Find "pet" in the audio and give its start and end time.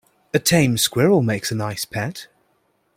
1.85-2.25